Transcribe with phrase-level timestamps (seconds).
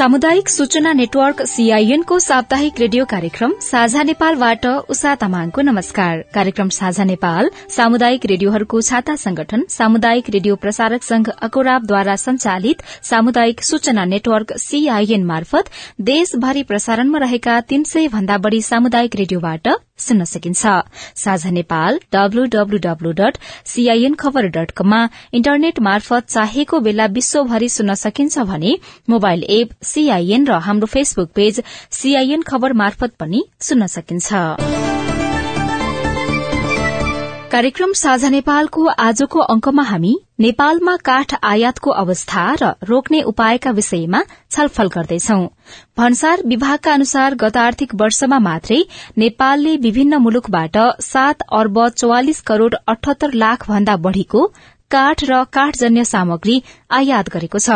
[0.00, 7.04] सामुदायिक सूचना network CIN को साप्ताहिक रेडियो कार्यक्रम साझा नेपालबाट उषा तामाङको नमस्कार। कार्यक्रम साझा
[7.04, 15.24] नेपाल सामुदायिक रेडियोहरूको छाता संगठन सामुदायिक रेडियो प्रसारक संघ अकोराबद्वारा संचालित सामुदायिक सूचना नेटवर्क सीआईएन
[15.24, 15.70] मार्फत
[16.00, 19.68] देशभरि प्रसारणमा रहेका तीन सय भन्दा बढ़ी सामुदायिक रेडियोबाट
[20.00, 20.66] सुन्न सकिन्छ।
[21.16, 25.00] साझा Nepal W W W dot CIN khabar dot कममा
[25.34, 28.76] इन्टरनेट मार्फत चाहेको बेला विश्वभरि सुन्न सकिन्छ भने
[29.10, 34.79] मोबाइल एप सीआईएन र हाम्रो फेसबुक पेज सीआईएन खबर मार्फत पनि सुन्न सकिन्छ।
[37.52, 44.88] कार्यक्रम साझा नेपालको आजको अंकमा हामी नेपालमा काठ आयातको अवस्था र रोक्ने उपायका विषयमा छलफल
[44.88, 45.38] गर्दैछौ।
[45.98, 48.78] भन्सार विभागका अनुसार गत आर्थिक वर्षमा मात्रै
[49.18, 54.46] नेपालले विभिन्न मुलुकबाट सात अर्ब चौवालिस करोड़ अठहत्तर लाख भन्दा बढ़ीको
[54.90, 56.56] काठ र काठजन्य सामग्री
[56.90, 57.70] आयात गरेको छ।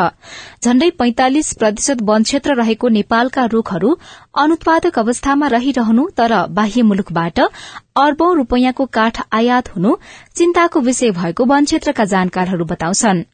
[0.64, 3.90] झण्डै पैंतालिस प्रतिशत वन क्षेत्र रहेको नेपालका रूखहरू
[4.34, 7.40] अनुत्पादक अवस्थामा रहिरहनु तर बाह्य मुलुकबाट
[7.96, 9.96] अर्बौं रूपियाँको काठ आयात हुनु
[10.36, 13.24] चिन्ताको विषय भएको वन क्षेत्रका जानकारहरू बताउँछन्।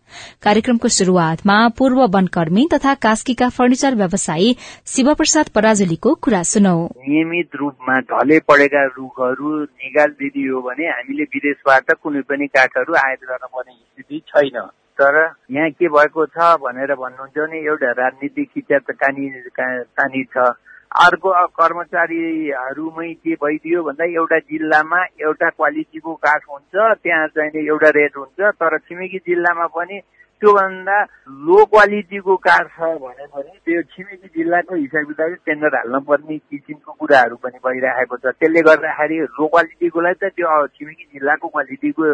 [0.42, 6.76] कार्यक्रमको शुरूआतमा पूर्व वनकर्मी तथा कास्कीका फर्निचर व्यवसायी शिवप्रसाद पराजुलीको कुरा सुनौ।
[7.08, 13.46] नियमित रूपमा ढले पढेका रूखहरू निकाल दिदियो भने हामीले विदेशबाट कुनै पनि काठहरू आयात गर्न
[13.54, 14.60] पर्ने स्थिति छैन।
[14.98, 15.16] तर
[15.50, 20.50] यहाँ के भएको छ भनेर भन्नुहुन्छ भने एउटा राजनीतिक खिचा तानी छ।
[20.90, 28.16] अर्को कर्मचारीहरूमै के भइदियो भन्दा एउटा जिल्लामा एउटा क्वालिटीको काठ हुन्छ त्यहाँ चाहिँ एउटा रेट
[28.16, 30.00] हुन्छ तर छिमेकी जिल्लामा पनि
[30.40, 30.98] त्योभन्दा
[31.46, 36.92] लो क्वालिटीको काठ छ भने पनि त्यो छिमेकी जिल्लाको हिसाब किताब टेन्डर हाल्न पर्ने किसिमको
[37.00, 42.04] कुराहरू पनि भइरहेको छ। त्यसले गर्दाखेरि लो क्वालिटीकोलाई त त्यो छिमेकी जिल्लाको क्वालिटीको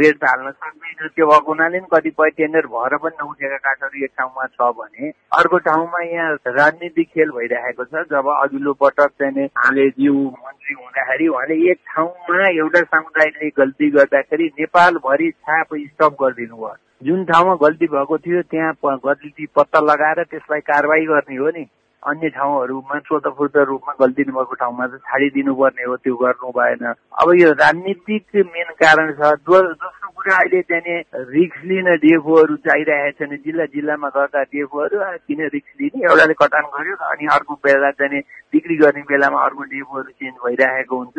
[0.00, 4.46] रेट हाल्न सक्दैन। त्यो भएको हुनाले पनि कतिपय टेन्डर भएर पनि नउठेका काठहरू एक ठाउँमा
[4.54, 10.74] छ भने अर्को ठाउँमा यहाँ राजनीतिक खेल भइरहेको छ। जब अघिल्लो पटक चाहिँ आलेज्यू मन्त्री
[10.74, 17.54] हुँदाखेरि उहाँले एक ठाउँमा एउटा समुदायले गल्ती गर्दाखेरि नेपालभरि छाप स्टप गरिदिनु भयो जुन ठाउँमा
[17.60, 21.66] गल्ती भएको थियो त्यहाँ गल्ती पत्ता लगाएर त्यसलाई कारवाही गर्ने हो नि।
[22.02, 27.28] अन्य ठाउँहरूमा स्वतफूर्त रूपमा गल्ती नभएको ठाउँमा चाहिँ छाडिदिनु पर्ने हो त्यो गर्नु भएन। अब
[27.40, 31.00] यो राजनीतिक मेन कारण छ। दोस्रो कुरा अहिले चाहिँ
[31.32, 34.96] रिक्स लिन डिएफओहरू चाहिरहेका छन्। जिल्ला जिल्लामा गर्दा डिएफओहरू
[35.28, 36.04] किन रिक्स लिने?
[36.04, 38.20] एउटाले कटान गर्यो अनि अर्को बेला चाहिँ
[38.52, 41.18] बिक्री गर्ने बेलामा अर्को डिएफओहरू चेन्ज भइरहेको हुन्छ।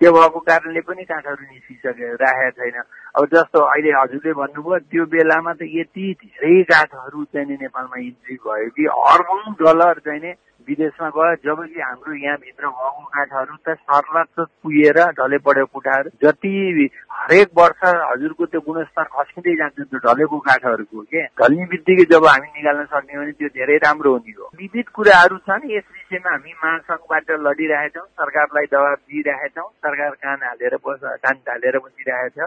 [0.00, 2.76] त्यो भएको कारणले पनि काठहरू निस्किसके राखेको छैन।
[3.14, 8.70] अब जस्तो अहिले हजुरले भन्नुभयो त्यो बेलामा त यति धेरै काठहरू चाहिँ नेपालमा इन्ट्री भयो
[8.70, 10.32] कि अर्बौँ डलर चाहिँ
[10.68, 17.48] विदेशमा गयो जबकि हाम्रो यहाँभित्र भएको काठहरू त सर्लत पुगेर ढले पढेको कुठाहरू जति हरेक
[17.58, 21.24] वर्ष हजुरको त्यो गुणस्तर खस्किँदै जान्छ त्यो ढलेको काठहरूको के?
[21.40, 25.68] ढल्ने बित्तिकै जब हामी निकाल्न सक्ने भने त्यो धेरै राम्रो हुने हो। विविध कुराहरू छन्
[25.72, 32.38] यस विषयमा हामी महासङ्घबाट लडिरहेछौँ सरकारलाई दबाब दिइरहेछौँ सरकार कान हालेर बस कान ढालेर बसिरहेछ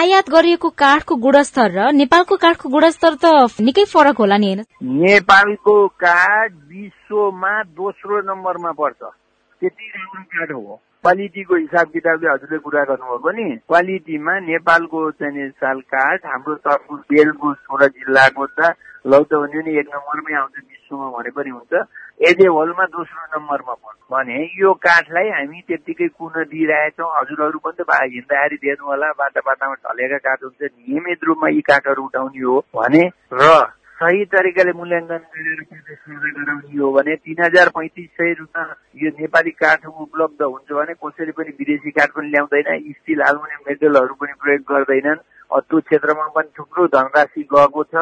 [0.00, 4.54] आयात गरिएको काठको गुणस्तर र नेपालको काठको गुणस्तर त निकै फरक होला नि
[5.00, 6.50] नेपालको काठ
[7.06, 8.98] विश्वमा दोस्रो नम्बरमा पर्छ।
[9.62, 15.80] त्यति राम्रो काठ हो। क्वालिटीको हिसाब किताबले हजुरले कुरा गर्नुभएको नि। क्वालिटीमा नेपालको चाहिँ साल
[15.86, 18.74] काठ हाम्रो तर्फु बेलको सोह्र जिल्लाको त
[19.06, 21.72] लौत भन्यो नि एक नम्बरमै आउँछ विश्वमा भने पनि हुन्छ।
[22.26, 28.02] एजे होलमा दोस्रो नम्बरमा पर्छ। भने यो काठलाई हामी त्यत्तिकै कुन दिइरहेछौँ हजुरहरू पनि त
[28.02, 33.04] हिँड्दाखेरि दिनु होला बाटा बाटामा ढलेका काठ हुन्छ। नियमित रूपमा यी काठहरू उठाउने हो। भने
[33.30, 38.66] र सही तरिकाले मूल्याङ्कन गरेर प्रदर्शन गराउने हो भने तिन हजार पैँतिस सय रुपियाँ
[39.02, 44.14] यो नेपाली काठ उपलब्ध हुन्छ भने कसैले पनि विदेशी काठ पनि ल्याउँदैन स्टिल हाल्ने मेटलहरू
[44.20, 47.94] पनि प्रयोग गर्दैनन्। त्यो क्षेत्रमा पनि थुप्रो धनराशि गएको छ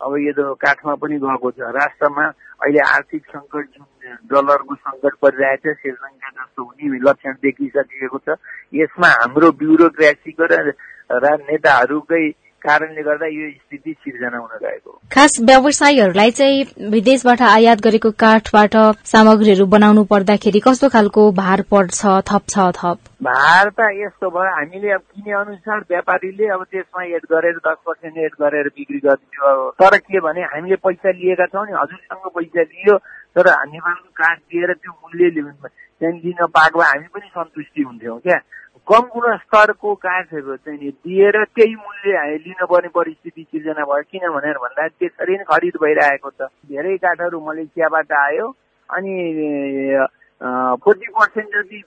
[0.00, 2.24] अब यो काठमा पनि गएको छ। राष्ट्रमा
[2.64, 8.40] अहिले आर्थिक सङ्कट जुन डलरको सङ्कट परिरहेको छ श्रीलङ्का जस्तो हुने लक्षण देखिसकेको छ।
[8.72, 12.24] यसमा हाम्रो ब्युरोक्रेसीको र नेताहरूकै
[12.62, 18.76] कारणले गर्दा यो स्थिति सिर्जना हुन गएको खास व्यवसायीहरूलाई चाहिँ विदेशबाट आयात गरेको काठबाट
[19.12, 22.00] सामग्रीहरू बनाउनु पर्दाखेरि कस्तो खालको भार पर्छ
[22.30, 22.98] थप छ थप?
[23.22, 28.18] भार त यस्तो भयो हामीले अब किने अनुसार व्यापारीले अब त्यसमा एड गरेर दस पर्सेन्ट
[28.18, 32.96] एड गरेर बिक्री गरिदियो। तर के भने हामीले पैसा लिएका छौँ नि हजुरसँग पैसा लियो
[33.36, 38.38] तर नेपालको काठ दिएर त्यो मूल्य त्यहाँदेखि लिन पाएको हामी पनि सन्तुष्टि हुन्थ्यौँ क्या।
[38.88, 45.36] कम गुणस्तरको काठहरू चाहिँ दिएर त्यही मूल्य लिनुपर्ने परिस्थिति सिर्जना भयो किन भनेर भन्दा त्यसरी
[45.38, 48.46] नै खरिद भइरहेको छ। धेरै काठहरू मलेसियाबाट आयो
[48.88, 49.14] अनि
[50.82, 51.78] फोर्टी पर्सेन्ट जति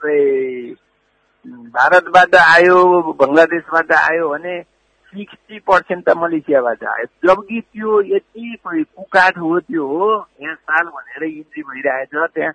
[1.76, 2.78] भारतबाट आयो
[3.22, 4.56] बङ्गलादेशबाट आयो भने
[5.14, 10.08] सिक्सटी पर्सेन्ट त मलेसियाबाट आयो। जबकि त्यो यति कुकाठ हो त्यो हो
[10.42, 12.54] यहाँ साल भनेर इन्ट्री भइरहेछ त्यहाँ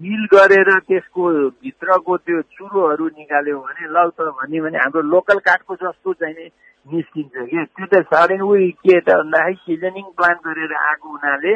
[0.00, 1.30] गिल गरेर त्यसको
[1.62, 6.48] भित्रको त्यो चुरोहरू निकाल्यो भने ल त भन्यो भने हाम्रो लोकल काठको जस्तो चाहिँ
[6.86, 11.54] निस्किन्छ कि त्यो त साह्रै उयो के त भन्दाखेरि सिजनिङ प्लान गरेर आएको हुनाले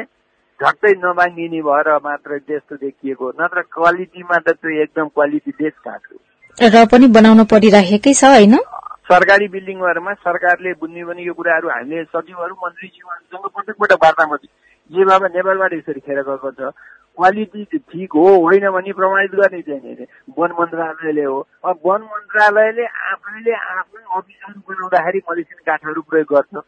[0.59, 6.17] झट्टै नमागिने भएर मात्र त्यस्तो देखिएको नत्र क्वालिटीमा त त्यो एकदम क्वालिटी बेस काठ हो।
[6.57, 8.55] र पनि बनाउन परिरहेकै छ होइन?
[9.09, 14.35] सरकारी बिल्डिङहरूमा सरकारले बुझ्ने भने यो कुराहरू हामीले सचिवहरू मन्त्रीज्यूहरूसँग प्रत्येक पटक वार्तामा
[14.91, 16.73] जे बाबा नेपालबाट यसरी खेर गएको छ।
[17.19, 20.07] क्वालिटी ठिक हो होइन भने प्रमाणित गर्ने चाहिँ
[20.39, 26.63] वन मन्त्रालयले हो। अब वन मन्त्रालयले आफैले आफ्नै अफिसहरू बनाउँदाखेरि मलेसियन काठहरू प्रयोग गर्छ।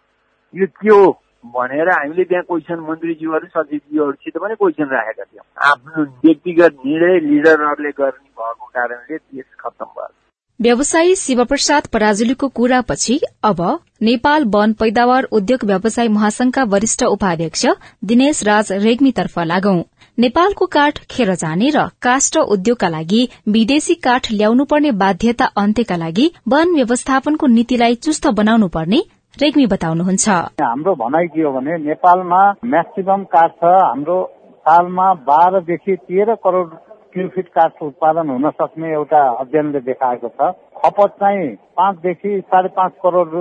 [0.53, 1.11] यो के हो
[1.53, 8.29] भनेर हामीले त्यहाँ क्वेसन मन्त्रीज्यूहरू सचिवज्यूहरूसित पनि क्वेसन राखेका थियौँ। आफ्नो व्यक्तिगत निर्णय लिडरहरूले गर्ने
[8.37, 10.20] भएको कारणले देश खत्तम भयो।
[10.61, 13.61] व्यवसायी शिवप्रसाद पराजुलीको कुरापछि अब
[14.01, 17.65] नेपाल वन पैदावार उद्योग व्यवसाय महासंघका वरिष्ठ उपाध्यक्ष
[18.05, 19.81] दिनेश राज रेग्मीतर्फ लागौं।
[20.17, 26.75] नेपालको काठ खेर जाने र काष्ठ उद्योगका लागि विदेशी काठ ल्याउनुपर्ने बाध्यता अन्त्यका लागि वन
[26.75, 29.01] व्यवस्थापनको नीतिलाई चुस्त बनाउनु पर्ने
[29.37, 30.29] रेग्मी बताउनुहुन्छ।
[30.61, 34.21] हाम्रो भनाइ के हो भने नेपालमा म्याक्सिमम काठ छ हाम्रो
[34.65, 36.67] सालमा बाह्रदेखि तेह्र करोड़
[37.13, 41.47] क्युफिट काठ उत्पादन हुन सक्ने एउटा अध्ययनले देखाएको छ। खपत चाहिँ
[41.77, 43.31] पाँचदेखि साढे पाँच करोड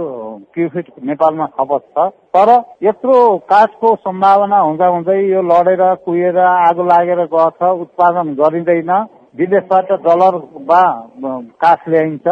[0.54, 2.50] क्युफिट नेपालमा खपत छ। तर
[2.82, 3.16] यत्रो
[3.50, 8.92] काठको सम्भावना हुँदा हुँदै यो लडेर कुहिएर आगो लागेर गछ उत्पादन गरिँदैन।
[9.38, 10.82] विदेशबाट डलर वा
[11.60, 12.26] काठ ल्याइन्छ।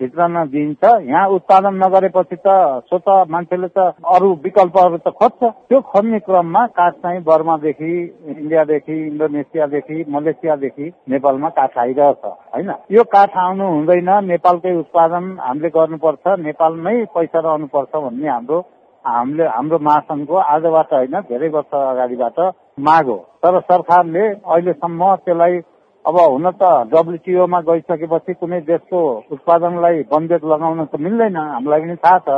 [0.00, 2.54] भित्र दिइन्छ यहाँ उत्पादन नगरेपछि त
[2.88, 3.78] स्वत मान्छेले त
[4.14, 7.92] अरू विकल्पहरू त खोज्छ। त्यो खोज्ने क्रममा काठ चाहिँ बर्मादेखि
[8.28, 12.70] इन्डियादेखि इन्डोनेसियादेखि मलेसियादेखि नेपालमा काठ आइरहेछ होइन?
[12.90, 18.58] यो काठ आउनु हुँदैन। नेपालकै उत्पादन हामीले गर्नुपर्छ। नेपालमै पैसा रहनुपर्छ भन्ने हाम्रो
[19.04, 22.38] हामीले हाम्रो महासङ्घको आजबाट होइन धेरै वर्ष अगाडिबाट
[22.86, 25.58] माग हो। तर सरकारले अहिलेसम्म त्यसलाई
[26.06, 28.98] अब हुन त डब्लुटिओमा गइसकेपछि कुनै देशको
[29.32, 32.28] उत्पादनलाई बन्देज लगाउन त मिल्दैन हामीलाई पनि थाहा छ।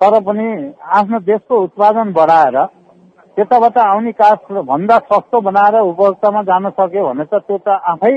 [0.00, 0.46] तर पनि
[0.92, 2.56] आफ्नो देशको उत्पादन बढाएर
[3.36, 8.14] त्यताबाट आउने काठ भन्दा सस्तो बनाएर उपभोक्तामा जान सक्यो भने त त्यो त आफै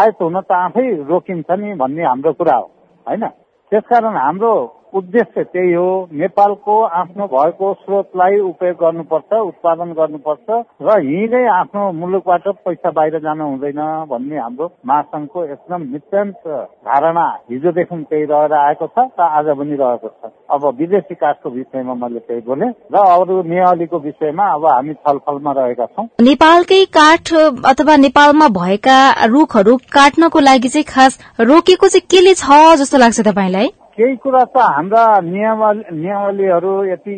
[0.00, 2.66] आयत हुन त आफै रोकिन्छ नि भन्ने हाम्रो कुरा हो
[3.06, 3.24] होइन?
[3.72, 4.52] त्यसकारण हाम्रो
[4.98, 5.88] उद्देश्य त्यही हो
[6.20, 10.48] नेपालको आफ्नो भएको स्रोतलाई उपयोग गर्नुपर्छ उत्पादन गर्नुपर्छ
[10.82, 16.48] र यहीँनै आफ्नो मुलुकबाट पैसा बाहिर जानु हुँदैन भन्ने हाम्रो महासङ्घको एकदम नित्यन्त
[16.88, 21.94] धारणा हिजोदेखि त्यही रहेर आएको छ र आज पनि रहेको छ। अब विदेशी काठको विषयमा
[21.94, 27.34] मैले त्यही बोले र अरू नेवालीको विषयमा अब हामी छलफलमा रहेका छौँ। नेपालकै काठ
[27.72, 33.68] अथवा नेपालमा भएका रुखहरू काट्नको लागि चाहिँ खास रोकेको चाहिँ केले छ जस्तो लाग्छ तपाईँलाई?
[34.00, 37.14] केही कुरा त हाम्रा नियमावली नियमावलीहरू यति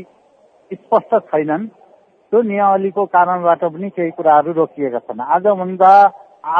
[0.70, 1.66] स्पष्ट छैनन्।
[2.32, 5.90] त्यो नियमावलीको कारणबाट पनि केही कुराहरू रोकिएका छन्। आजभन्दा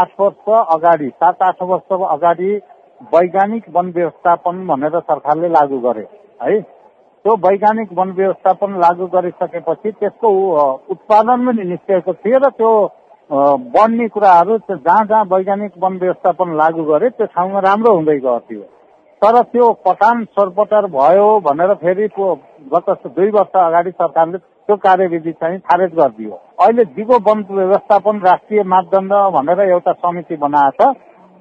[0.00, 2.50] आठ वर्ष अगाडि सात आठ वर्ष अगाडि
[3.14, 6.06] वैज्ञानिक वन व्यवस्थापन भनेर सरकारले लागू गरे
[6.42, 6.60] है?
[7.24, 10.30] त्यो वैज्ञानिक वन व्यवस्थापन लागू गरिसकेपछि त्यसको
[10.94, 12.70] उत्पादन पनि निस्केको थियो र त्यो
[13.74, 18.62] बढ्ने कुराहरू जहाँ जहाँ वैज्ञानिक वन व्यवस्थापन लागू गरे त्यो ठाउँमा राम्रो हुँदै थियो।
[19.22, 22.08] तर त्यो पठान सरपटर भयो भनेर फेरि
[22.72, 28.62] गत दुई वर्ष अगाडि सरकारले त्यो कार्यविधि चाहिँ खारेज गरिदियो। अहिले दिगो वन व्यवस्थापन राष्ट्रिय
[28.72, 30.96] मापदण्ड भनेर एउटा समिति बनाएको छ।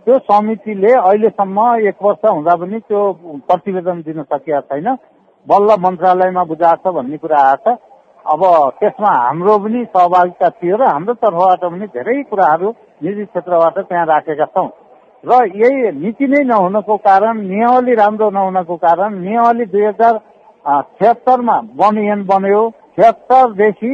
[0.08, 3.02] त्यो समितिले अहिलेसम्म एक वर्ष हुँदा पनि त्यो
[3.48, 4.88] प्रतिवेदन दिन सकिएको छैन।
[5.48, 7.80] बल्ल मन्त्रालयमा बुझाएको छ भन्ने कुरा आएको छ।
[8.26, 8.42] अब
[8.80, 12.70] त्यसमा हाम्रो पनि सहभागिता थियो र हाम्रो तर्फबाट पनि धेरै कुराहरू
[13.04, 14.70] निजी क्षेत्रबाट त्यहाँ राखेका छौँ।
[15.24, 20.20] र यही नीति नै नहुनको कारण नियमावली राम्रो नहुनको कारण नियमावली दुई हजार
[20.98, 22.64] छिहत्तरमा वन बन्यो।
[22.96, 23.94] छिहत्तरदेखि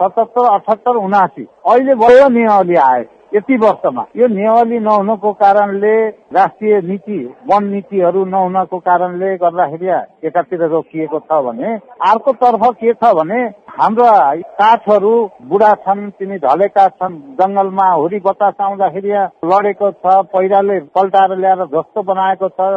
[0.00, 3.04] सतहत्तर अठहत्तर उनासी। अहिले भयो नियमावली आयो
[3.38, 5.94] यति वर्षमा। यो नियमावली नहुनको कारणले
[6.34, 9.88] राष्ट्रिय नीति वन नीतिहरू नहुनको कारणले गर्दाखेरि
[10.26, 11.74] एकातिर रोकिएको छ भने
[12.08, 13.40] अर्कोतर्फ के छ भने
[13.78, 14.12] हाम्रा
[14.58, 15.14] काठहरू
[15.48, 19.12] बुढा छन् तिनी ढलेका छन् जङ्गलमा हुरी बतास आउँदाखेरि
[19.52, 22.70] लडेको छ पहिराले पल्टाएर ल्याएर जस्तो बनाएको छ।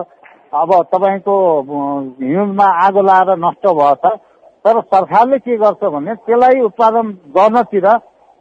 [0.54, 1.36] अब तपाईँको
[2.22, 4.06] हिउँमा आगो लाएर नष्ट भएछ।
[4.66, 7.88] तर सरकारले के गर्छ भने त्यसलाई उत्पादन गर्नतिर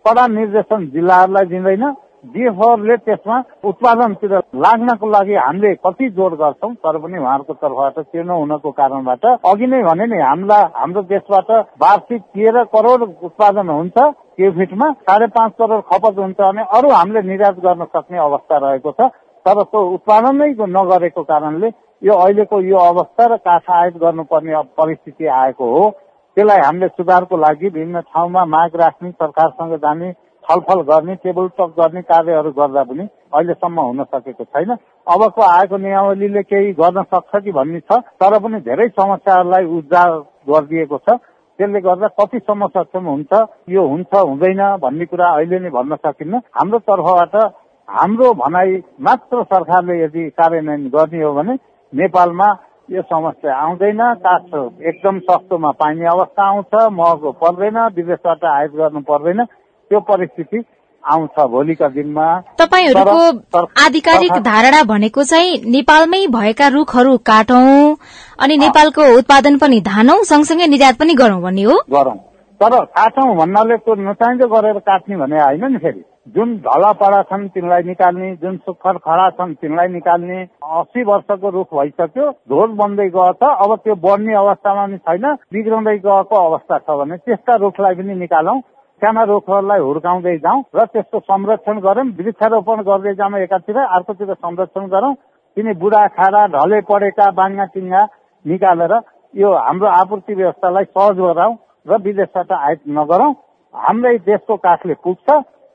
[0.04, 1.84] कडा निर्देशन जिल्लाहरूलाई दिँदैन।
[2.24, 8.70] डिएफओले त्यसमा उत्पादनतिर लाग्नको लागि हामीले कति जोड गर्छौँ तर पनि उहाँहरूको तर्फबाट त्यो नहुनको
[8.72, 11.50] कारणबाट अघि नै भने नि हामीलाई हाम्रो देशबाट
[11.82, 13.98] वार्षिक तेह्र करोड उत्पादन हुन्छ
[14.36, 19.10] क्युफिटमा साढे पाँच करोड खपत हुन्छ भने अरू हामीले निर्यात गर्न सक्ने अवस्था रहेको छ।
[19.46, 21.68] तर त्यो उत्पादन नै नगरेको कारणले
[22.02, 25.88] यो अहिलेको यो अवस्था र काठ आयात गर्नुपर्ने परिस्थिति आएको हो।
[26.36, 30.12] त्यसलाई हामीले सुधारको लागि विभिन्न ठाउँमा माग राख्ने सरकारसँग जाने
[30.50, 33.04] छलफल गर्ने टेबल टक गर्ने कार्यहरू गर्दा पनि
[33.35, 34.71] अहिलेसम्म हुन सकेको छैन।
[35.07, 40.19] अबको आएको नियमावलीले केही गर्न सक्छ कि भन्ने छ तर पनि धेरै समस्याहरूलाई उजागर
[40.50, 41.19] गरिदिएको छ।
[41.59, 43.33] त्यसले गर्दा कतिसम्म सक्षम हुन्छ
[43.71, 47.35] यो हुन्छ हुँदैन भन्ने कुरा अहिले नै भन्न सकिन्न। हाम्रो तर्फबाट
[47.88, 51.54] हाम्रो भनाइ मात्र सरकारले यदि कार्यान्वयन गर्ने हो भने
[51.92, 52.49] नेपालमा
[52.90, 59.47] यो समस्या आउँदैन। काठ एकदम सस्तोमा पाइने अवस्था आउँछ महँगो पर्दैन विदेशबाट आयात गर्नु पर्दैन।
[59.90, 60.62] त्यो परिस्थिति
[61.04, 62.26] आउँछ भोलिका दिनमा।
[62.59, 67.94] तपाईँहरूको आधिकारिक धारणा भनेको चाहिँ नेपालमै भएका रुखहरू काटौं
[68.38, 72.16] अनि नेपालको उत्पादन पनि धानौ सँगसँगै निर्यात पनि गरौं भन्ने हो। गरौं।
[72.61, 77.82] तर काटौं भन्नाले त्यो नचाहिँदो गरेर काट्ने भने होइन नि फेरि। जुन ढलापडा छन् तिनलाई
[77.82, 80.42] निकाल्ने जुन सुक्खर खडा छन् तिनलाई निकाल्ने
[80.78, 85.97] अस्सी वर्षको रुख भइसक्यो ढोज बन्दै गयो त अब त्यो बढ्ने अवस्थामा पनि छैन बिग्रँदै
[86.04, 88.61] गएको अवस्था छ भने त्यस्ता रुखलाई पनि निकालौं।
[89.00, 95.14] साना रुखहरूलाई हुर्काउँदै जाउँ र त्यसको संरक्षण गरौँ वृक्षारोपण गर्दै जाउँ एकातिर अर्कोतिर संरक्षण गरौँ।
[95.57, 98.02] तिनी बुढा खाडा ढले परेका बाङ्गा टिङ्गा
[98.45, 98.95] निकालेर
[99.35, 103.33] यो हाम्रो आपूर्ति व्यवस्थालाई सहज गराउँ र विदेशबाट आयात नगरौँ।
[103.75, 105.26] हाम्रै देशको काठले पुग्छ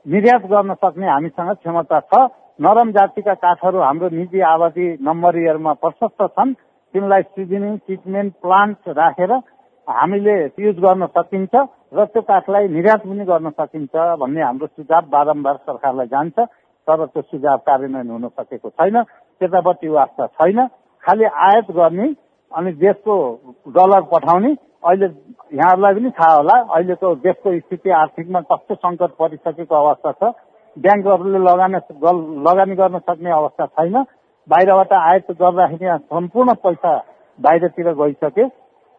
[0.06, 2.28] निर्यात गर्न सक्ने हामीसँग क्षमता छ।
[2.64, 6.52] नरम जातिका काठहरू हाम्रो निजी आबादी नम्बरीहरूमा प्रशस्त छन्।
[6.94, 9.32] तिनलाई सिजनिङ ट्रिटमेन्ट प्लान्ट राखेर
[9.88, 11.54] हामीले युज गर्न सकिन्छ।
[11.96, 16.38] र त्यो काठलाई निर्यात पनि गर्न सकिन्छ भन्ने हाम्रो सुझाव बारम्बार सरकारलाई जान्छ
[16.86, 19.02] तर त्यो सुझाव कार्यान्वयन हुन सकेको छैन
[19.40, 20.66] त्यतापट्टि वास्ता छैन।
[21.04, 22.06] खालि आयात गर्ने
[22.52, 23.14] अनि देशको
[23.76, 24.52] डलर पठाउने
[24.86, 25.06] अहिले
[25.58, 30.32] यहाँहरूलाई पनि थाहा होला अहिलेको देशको स्थिति आर्थिकमा कस्तो सङ्कट परिसकेको अवस्था छ।
[30.76, 31.78] ब्याङ्कहरूले लगानी
[32.46, 33.96] लगानी गर्न सक्ने अवस्था छैन।
[34.48, 36.96] बाहिरबाट आयात गर्दाखेरि सम्पूर्ण पैसा
[37.38, 38.44] बाहिरतिर गइसके।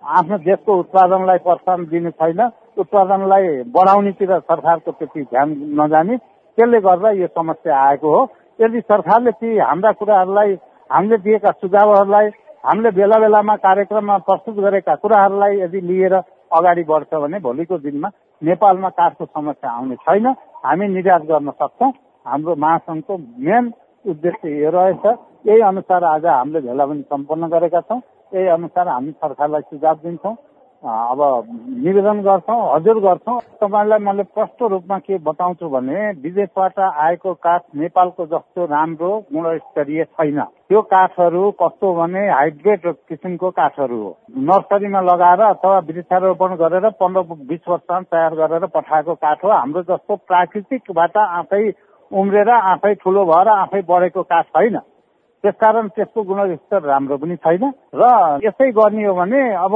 [0.03, 2.41] आफ्नो देशको उत्पादनलाई प्रोत्साहन दिनु छैन।
[2.77, 8.21] उत्पादनलाई बढाउनेतिर सरकारको त्यति ध्यान नजाने। त्यसले गर्दा यो समस्या आएको हो।
[8.59, 10.53] यदि सरकारले ती हाम्रा कुराहरूलाई
[10.89, 12.27] हामीले दिएका सुझावहरूलाई
[12.65, 16.13] हामीले बेला बेलामा कार्यक्रममा प्रस्तुत गरेका कुराहरूलाई यदि लिएर
[16.49, 18.09] अगाडि बढ्छ भने भोलिको दिनमा
[18.41, 20.27] नेपालमा काठको समस्या आउने छैन।
[20.65, 21.91] हामी निर्यात गर्न सक्छौँ।
[22.25, 23.71] हाम्रो महासङ्घको मेन
[24.05, 25.05] उद्देश्य यो रहेछ।
[25.47, 27.99] यही अनुसार आज हामीले भेला पनि सम्पन्न गरेका छौँ।
[28.31, 30.35] यही अनुसार हामी सरकारलाई सुझाव दिन्छौँ।
[30.83, 31.21] अब
[31.83, 38.25] निवेदन गर्छौँ हजुर गर्छौँ। तपाईँलाई मैले प्रष्ट रूपमा के बताउँछु भने विदेशबाट आएको काठ नेपालको
[38.25, 44.11] जस्तो राम्रो गुणस्तरीय छैन। त्यो काठहरू कस्तो भने हाइब्रिड किसिमको काठहरू हो।
[44.47, 50.15] नर्सरीमा लगाएर अथवा वृक्षारोपण गरेर पन्ध्र बिस वर्षमा तयार गरेर पठाएको काठ हो। हाम्रो जस्तो
[50.27, 51.63] प्राकृतिकबाट आफै
[52.11, 54.77] उम्रेर आफै ठुलो भएर आफै बढेको काठ छैन
[55.47, 57.63] त्यसकारण त्यसको गुणस्तर राम्रो पनि छैन।
[57.95, 58.03] र
[58.43, 59.73] यसै गर्ने हो भने अब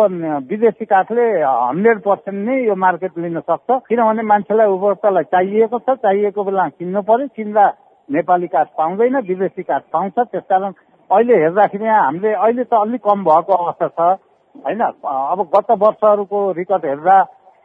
[0.51, 6.43] विदेशी काठले हन्ड्रेड पर्सेन्ट नै यो मार्केट लिन सक्छ। किनभने मान्छेलाई उपभोक्तालाई चाहिएको छ चाहिएको
[6.43, 7.65] बेला किन्नु पर्यो। किन्दा
[8.09, 10.71] नेपाली काठ पाउँदैन विदेशी काठ पाउँछ। त्यसकारण
[11.09, 13.99] अहिले हेर्दाखेरि हामीले अहिले त अलिक कम भएको अवस्था छ।
[14.55, 14.81] होइन?
[14.83, 17.17] अब गत वर्षहरूको रिकर्ड हेर्दा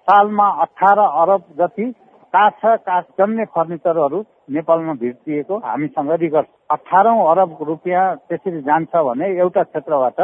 [0.08, 1.90] सालमा अठार अरब जति
[2.34, 9.26] काठ छ काठ जन्ने फर्निचरहरू नेपालमा भिडिएको हामीसँग रिकर्ड अठारौँ अरब रुपियाँ त्यसरी जान्छ भने
[9.38, 10.20] एउटा क्षेत्रबाट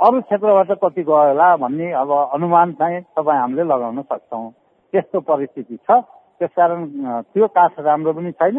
[0.00, 4.50] अरू क्षेत्रबाट कति गयो होला भन्ने अब अनुमान चाहिँ तपाईँ हामीले लगाउन सक्छौँ।
[4.92, 6.00] त्यस्तो परिस्थिति छ।
[6.40, 6.80] त्यसकारण
[7.32, 8.58] त्यो काठ राम्रो पनि छैन।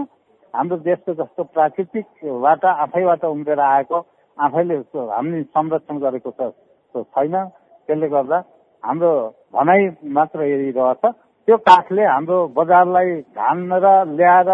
[0.53, 3.97] हाम्रो देशको जस्तो प्राकृतिकबाट आफैबाट उम्रेर आएको
[4.37, 6.31] आफैले हामीले संरक्षण गरेको
[6.95, 7.35] छैन।
[7.87, 8.37] त्यसले गर्दा
[8.83, 9.11] हाम्रो
[9.53, 9.81] भनाइ
[10.15, 11.03] मात्र यही रहेछ।
[11.47, 13.85] त्यो काठले हाम्रो बजारलाई धानेर
[14.17, 14.49] ल्याएर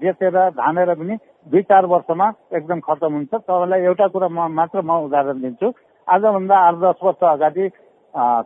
[0.00, 1.16] बेचेर धानेर पनि
[1.50, 5.68] दुई चार वर्षमा एकदम खतम हुन्छ। तपाईँलाई एउटा कुरा म मात्र म उदाहरण दिन्छु।
[6.08, 7.68] आजभन्दा आठ दस वर्ष अगाडि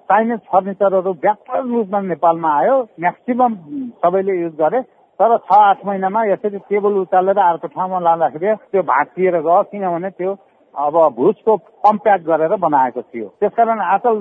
[0.08, 3.56] चाइनिज फर्निचरहरू व्यापक रूपमा नेपालमा आयो। म्याक्सिमम्
[4.02, 4.80] सबैले युज गरे।
[5.20, 10.34] तर छ आठ महिनामा यसरी टेबल उचालेर अर्को ठाउँमा लाँदाखेरि त्यो भाँचिएर गयो। किनभने त्यो
[10.78, 14.16] अब भुजको कम्प्याक्ट गरेर बनाएको थियो। त्यसकारण आजकल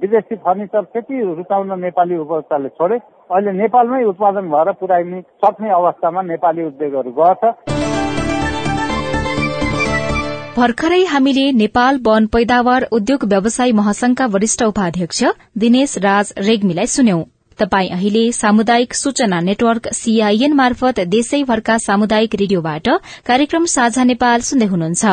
[0.00, 2.96] विदेशी फर्निचर त्यति रुचाउन नेपाली उपभोक्ताले छोडे।
[3.30, 7.54] अहिले नेपालमै उत्पादन भएर पुर्याइने सक्ने अवस्थामा नेपाली उद्योगहरू गर्छ
[10.56, 15.22] भर्खरै हामीले नेपाल वन पैदावार उद्योग व्यवसाय महासंघका वरिष्ठ उपाध्यक्ष
[15.58, 17.22] दिनेश राज रेग्मीलाई सुन्यौं।
[17.60, 22.88] तपाई अहिले सामुदायिक सूचना नेटवर्क सीआईएन मार्फत देशैभरका सामुदायिक रेडियोबाट
[23.26, 25.04] कार्यक्रम साझा नेपाल सुन्दै हुनुहुन्छ।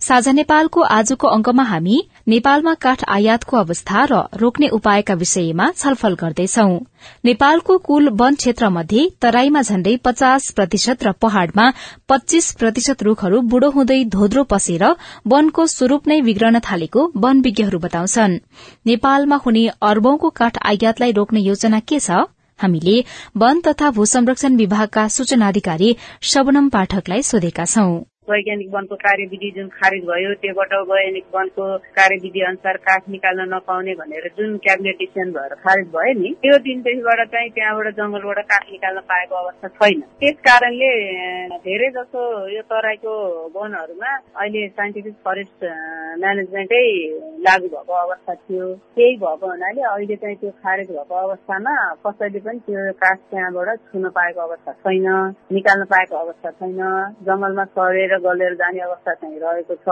[0.00, 6.68] साझा नेपालको आजको अंकमा हामी नेपालमा काठ आयातको अवस्था र रोक्ने उपायका विषयमा छलफल गर्दैछौ।
[7.24, 11.66] नेपालको कुल वन क्षेत्र मध्ये तराईमा झण्डै पचास प्रतिशत र पहाड़मा
[12.08, 14.84] पच्चीस प्रतिशत रूखहरू बुढो हुँदै धोद्रो पसेर
[15.26, 18.38] वनको स्वरूप नै बिग्रन थालेको वन विज्ञहरू बताउँछन्।
[18.86, 22.10] नेपालमा हुने अर्बौंको काठ आयातलाई रोक्ने योजना के छ?
[22.58, 23.04] हामीले
[23.36, 29.68] वन तथा भू संरक्षण विभागका सूचना अधिकारी शबनम पाठकलाई सोधेका छौं। वैज्ञानिक वनको कार्यविधि जुन
[29.74, 31.66] खारिज भयो त्योबाट वैज्ञानिक वनको
[31.98, 37.20] कार्यविधि अनुसार काठ निकाल्न नपाउने भनेर जुन क्याबिनेट डिसिजन भएर खारिज भयो नि त्यो दिनदेखिबाट
[37.32, 40.90] चाहिँ त्यहाँबाट जंगलबाट काठ निकाल्न पाएको अवस्था छैन। त्यस कारणले
[41.66, 43.14] धेरै जसो यो तराईको
[43.56, 44.10] वनहरूमा
[44.42, 45.64] अहिले साइन्टिफिक फरेस्ट
[46.22, 46.84] म्यानेजमेन्टै
[47.46, 48.66] लागू भएको अवस्था थियो।
[48.96, 51.74] त्यही भएको हुनाले अहिले चाहिँ त्यो खारेज भएको अवस्थामा
[52.06, 55.08] कसैले पनि त्यो काठ त्यहाँबाट छुन पाएको अवस्था छैन
[55.52, 56.80] निकाल्न पाएको अवस्था छैन।
[57.26, 59.88] जंगलमा सरेर गलेर जाने अवस्था चाहिँ रहेको छ।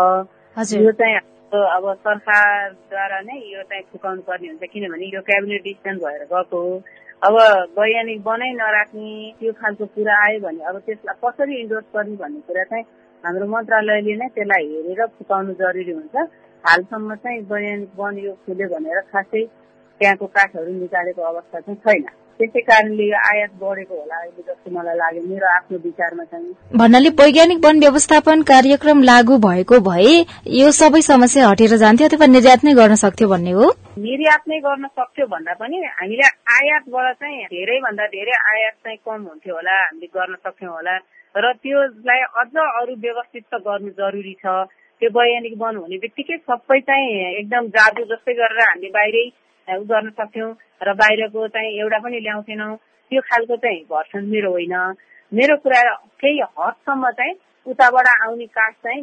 [0.82, 1.14] यो चाहिँ
[1.54, 6.82] अब सरकारद्वारा नै यो चाहिँ फुकाउनु पर्ने हुन्छ किनभने यो क्याबिनेट डिसिजन भएर गएको हो।
[7.22, 7.34] अब
[7.78, 12.64] वैज्ञानिक बनाइ नराख्ने त्यो खालको कुरा आयो भने अब त्यसलाई कसरी इन्डोर्स गर्ने भन्ने कुरा
[12.70, 12.84] चाहिँ
[13.24, 16.16] हाम्रो मन्त्रालयले नै त्यसलाई हेरेर फुकाउनु जरुरी हुन्छ।
[16.64, 19.44] हालसम्म चाहिँ वैज्ञानिक वन यो खुल्यो भनेर खासै
[20.00, 22.06] त्यहाँको काठहरू निकालेको अवस्था चाहिँ छैन।
[22.38, 27.58] त्यसै कारणले आयात बढेको होला अहिले जस्तो मलाई लाग्यो। मेरो आफ्नो विचारमा चाहिँ। भन्नाले वैज्ञानिक
[27.64, 30.14] वन व्यवस्थापन कार्यक्रम लागू भएको भए
[30.60, 33.66] यो सबै समस्या हटेर जान्थ्यो अथवा निर्यात नै गर्न सक्थ्यो भन्ने हो?
[34.06, 36.26] निर्यात नै गर्न सक्थ्यो भन्दा पनि हामीले
[36.58, 40.96] आयातबाट चाहिँ धेरै भन्दा धेरै आयात चाहिँ कम हुन्थ्यो होला हामीले गर्न सक्थ्यौँ होला।
[41.34, 44.46] र त्योलाई अझ अरू व्यवस्थित त गर्नु जरुरी छ।
[45.02, 49.24] त्यो वैज्ञानिक वन हुने बित्तिकै सबै चाहिँ एकदम जादु जस्तै गरेर हामीले बाहिरै
[49.68, 50.50] गर्न सक्थ्यौँ
[50.82, 52.76] र बाहिरको चाहिँ एउटा पनि ल्याउँथेनौँ।
[53.12, 54.74] त्यो खालको चाहिँ भर्सन मेरो होइन।
[55.32, 55.80] मेरो कुरा
[56.20, 57.34] केही हदसम्म चाहिँ
[57.66, 59.02] उताबाट आउने काठ चाहिँ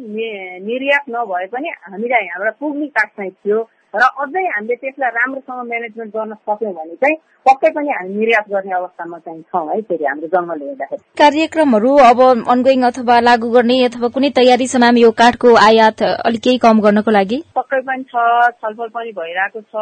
[0.62, 3.62] निर्यात नभए पनि हामीलाई यहाँबाट पुग्ने काठ चाहिँ थियो।
[3.94, 8.72] र अझै हामीले त्यसलाई राम्रोसँग म्यानेजमेन्ट गर्न सक्यौँ भने चाहिँ पक्कै पनि हामी निर्यात गर्ने
[8.76, 12.20] अवस्थामा चाहिँ छौँ है फेरि हाम्रो जङ्गल हेर्दाखेरि। कार्यक्रमहरू अब
[12.54, 16.80] अनगोइङ अथवा लागू गर्ने अथवा कुनै तयारी छ म्याम यो काठको आयात अलिक केही कम
[16.86, 17.38] गर्नको लागि?
[17.58, 18.24] पक्कै पनि छ
[18.62, 19.74] छलफल पनि भइरहेको छ।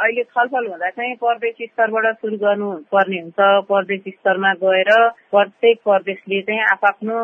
[0.00, 3.38] अहिले छलफल हुँदा चाहिँ प्रदेश स्तरबाट सुरु गर्नु पर्ने हुन्छ।
[3.68, 4.90] प्रदेश स्तरमा गएर
[5.36, 7.20] प्रत्येक प्रदेशले चाहिँ आफ्नो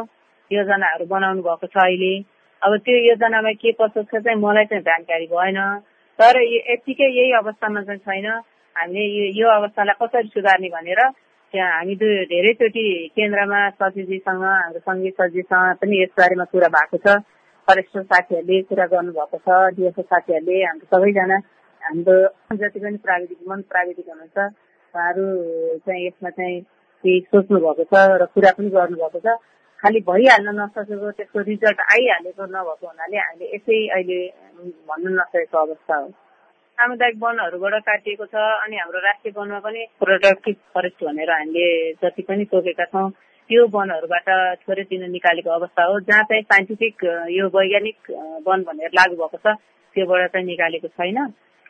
[0.50, 2.12] योजनाहरू बनाउनु भएको छ अहिले।
[2.62, 5.60] अब त्यो योजनामा के कसो छ चाहिँ मलाई चाहिँ जानकारी भएन।
[6.18, 8.26] तर यत्तिकै यही अवस्थामा चाहिँ छैन।
[8.76, 9.04] हामीले
[9.38, 11.00] यो अवस्थालाई कसरी सुधार्ने भनेर
[11.54, 12.84] त्यहाँ हामी दुई धेरैचोटि
[13.16, 17.16] केन्द्रमा सचिवजीसँग हाम्रो सङ्गीत सचिवसँग पनि यस बारेमा कुरा भएको छ।
[17.68, 21.36] फरेस्टर साथीहरूले कुरा गर्नुभएको छ डिएसओ साथीहरूले हाम्रो सबैजना
[21.82, 22.16] हाम्रो
[22.58, 24.38] जति पनि प्राविधिक मन प्राविधिक हुनुहुन्छ।
[24.94, 25.24] उहाँहरू
[25.86, 26.60] चाहिँ यसमा चाहिँ
[27.04, 29.38] केही सोच्नु भएको छ र कुरा पनि गर्नुभएको छ।
[29.84, 34.20] खालि भइहाल्न नसकेको त्यसको रिजल्ट आइहालेको नभएको हुनाले हामीले यसै अहिले
[34.88, 36.06] भन्नु नसकेको अवस्था हो।
[36.78, 41.66] सामुदायिक वनहरूबाट काटिएको छ अनि हाम्रो राष्ट्रिय वनमा पनि प्रोडक्टिभ फरेस्ट भनेर हामीले
[42.00, 43.10] जति पनि तोकेका छौँ
[43.50, 44.28] त्यो वनहरूबाट
[44.64, 47.04] छोरेतिन निकालेको अवस्था हो। जहाँ चाहिँ साइन्टिफिक
[47.36, 48.10] यो वैज्ञानिक
[48.48, 49.54] वन भनेर लागू भएको छ
[49.96, 51.18] त्योबाट चाहिँ निकालेको छैन।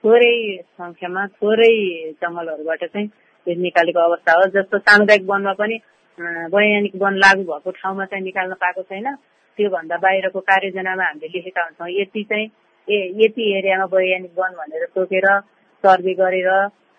[0.05, 0.37] थोरै
[0.79, 1.75] संख्यामा थोरै
[2.23, 5.79] जङ्गलहरूबाट चाहिँ निकालेको अवस्था हो। जस्तो सामुदायिक वनमा पनि
[6.21, 9.15] वैज्ञानिक वन लागू भएको ठाउँमा चाहिँ निकाल्न पाएको छैन।
[9.59, 12.47] त्योभन्दा बाहिरको कार्ययोजनामा हामीले लेखेका हुन्छौँ यति चाहिँ
[12.89, 15.27] ए यति एरियामा वैज्ञानिक वन भनेर तोकेर
[15.85, 16.49] सर्वे गरेर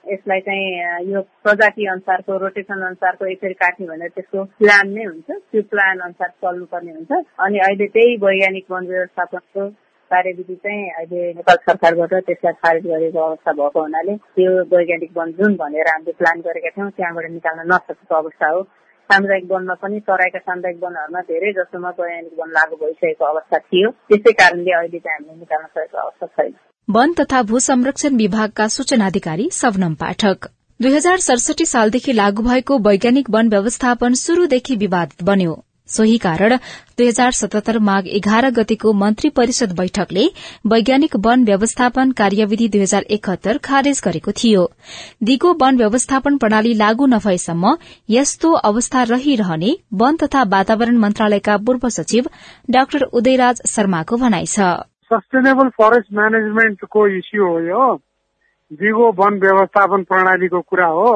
[0.03, 5.61] यसलाई चाहिँ यो प्रजाति अनुसारको रोटेसन अनुसारको यसरी काट्ने भनेर त्यसको प्लान नै हुन्छ। त्यो
[5.71, 7.11] प्लान अनुसार चल्नुपर्ने हुन्छ।
[7.45, 9.67] अनि अहिले त्यही वैज्ञानिक वन व्यवस्थापनको
[10.11, 15.55] कार्यविधि चाहिँ अहिले नेपाल सरकारबाट त्यसलाई खारेज गरेको अवस्था भएको हुनाले त्यो वैज्ञानिक वन जुन
[15.61, 18.61] भनेर हामीले प्लान गरेका थियौँ त्यहाँबाट निकाल्न नसकेको अवस्था हो।
[19.11, 24.31] सामुदायिक वनमा पनि तराईका सामुदायिक वनहरूमा धेरै जसोमा वैज्ञानिक वन लागू भइसकेको अवस्था थियो। त्यसै
[24.31, 26.53] कारणले अहिले चाहिँ हामीले निकाल्न सकेको अवस्था छैन।
[26.89, 32.77] वन तथा भू संरक्षण विभागका सूचना अधिकारी सबनम पाठक। दुई हजार सडसठी सालदेखि लागू भएको
[32.79, 36.55] वैज्ञानिक वन व्यवस्थापन शुरूदेखि विवादित बन्यो। सोही कारण
[36.97, 40.25] दुई हजार सतहत्तर माघ एघार गतेको मन्त्री परिषद बैठकले
[40.71, 44.63] वैज्ञानिक वन व्यवस्थापन कार्यविधि दुई हजार एकहत्तर खारेज गरेको थियो।
[45.23, 47.75] दिगो वन व्यवस्थापन प्रणाली लागू नभएसम्म
[48.09, 52.29] यस्तो अवस्था रहिरहने वन तथा वातावरण मन्त्रालयका पूर्व सचिव
[52.69, 54.73] डाक्टर उदयराज शर्माको भनाइ छ।
[55.05, 57.93] सस्टेनेबल फरेस्ट म्यानेजमेन्टको इस्यु हो यो।
[58.73, 61.13] दिगो वन व्यवस्थापन प्रणालीको कुरा हो।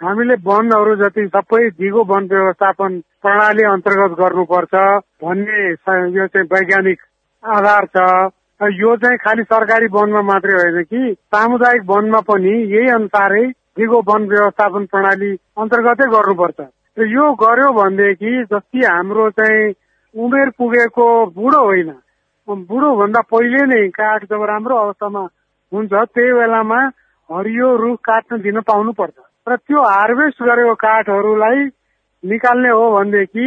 [0.00, 4.74] हामीले वनहरू जति सबै दिगो वन व्यवस्थापन प्रणाली अन्तर्गत गर्नुपर्छ
[5.24, 5.62] भन्ने
[6.16, 7.00] यो चाहिँ वैज्ञानिक
[7.44, 8.08] आधार छ।
[8.60, 13.44] यो चाहिँ खालि सरकारी वनमा मात्रै होइन कि सामुदायिक वनमा पनि यही अनुसारै
[13.78, 16.60] दिगो वन व्यवस्थापन प्रणाली अन्तर्गतै गर्नुपर्छ।
[16.96, 19.72] र यो गर्यो भनेदेखि जति हाम्रो चाहिँ
[20.14, 21.90] उमेर पुगेको बुढो होइन
[22.48, 25.22] बुढो भन्दा पहिले नै काठ जब राम्रो अवस्थामा
[25.72, 26.80] हुन्छ त्यही बेलामा
[27.30, 31.68] हरियो रुख काट्न दिन पाउनु पर्छ र त्यो हार्भेस्ट गरेको काठहरूलाई
[32.24, 33.46] निकाल्ने हो भनेदेखि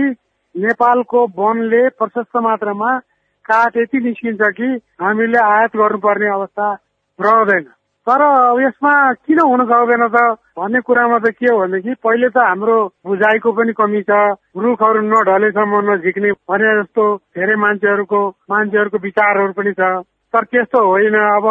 [0.55, 2.97] नेपालको वनले प्रशस्त मात्रामा
[3.45, 4.69] काठ यति निस्किन्छ कि
[5.01, 6.71] हामीले आयात गर्नुपर्ने अवस्था
[7.19, 7.63] रहँदैन।
[8.07, 8.21] तर
[8.61, 10.21] यसमा किन हुन सक्दैन त
[10.57, 14.19] भन्ने कुरामा त के हो भनेदेखि पहिले त हाम्रो बुझाइको पनि कमी छ
[14.57, 17.05] रुखहरू नढलेसम्म नझिक्ने भने जस्तो
[17.37, 19.91] धेरै मान्छेहरूको मान्छेहरूको विचारहरू पनि छ।
[20.33, 21.45] तर त्यस्तो होइन अब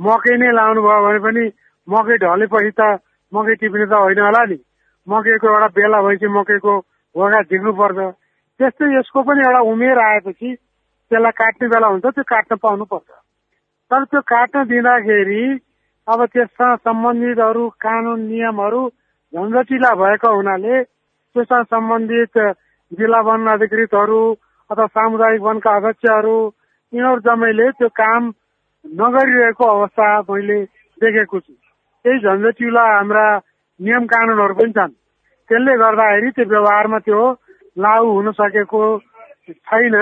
[0.00, 1.44] मकै नै लाउनु भयो भने पनि
[1.88, 2.90] मकै ढलेपछि त
[3.32, 4.58] मकै टिप्ने त होइन होला नि।
[5.06, 6.78] मकैको एउटा बेला भएपछि मकैको
[7.14, 7.98] भोगा झिक्नु पर्छ
[8.60, 10.54] त्यस्तै यसको पनि एउटा उमेर आएपछि
[11.10, 13.08] त्यसलाई काट्ने बेला हुन्छ त्यो काट्न पाउनु पर्छ
[13.90, 15.42] तर त्यो काट्न दिँदाखेरि
[16.08, 18.82] अब त्यससँग सम्बन्धित अरू कानुन नियमहरू
[19.32, 22.38] झन्झटिला भएको हुनाले त्यससँग सम्बन्धित
[22.92, 24.22] जिल्ला वन अधिकृतहरू
[24.70, 26.38] अथवा सामुदायिक वनका अध्यक्षहरू
[26.92, 28.32] यिनीहरू जम्मैले त्यो काम
[28.84, 30.58] नगरिरहेको अवस्था मैले
[30.98, 33.26] देखेको छु। त्यही झन्झटिला हाम्रा
[33.80, 34.92] नियम कानुनहरू पनि छन्।
[35.50, 37.22] त्यसले गर्दाखेरि त्यो व्यवहारमा त्यो
[37.76, 38.82] लागू हुन सकेको
[39.48, 39.96] छैन।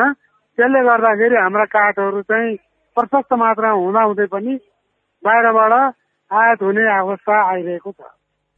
[0.58, 2.56] त्यसले गर्दाखेरि हाम्रा काठहरू चाहिँ
[2.96, 4.54] प्रशस्त मात्रामा हुँदाहुँदै पनि
[5.22, 5.72] बाहिरबाट
[6.30, 8.12] आयात हुने अवस्था आइरहेको छ।